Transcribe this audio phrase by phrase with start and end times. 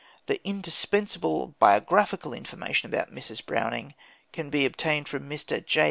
[0.25, 3.45] The indispensable biographical information about Mrs.
[3.45, 3.93] Browning
[4.33, 5.63] can be obtained from Mr.
[5.63, 5.79] J.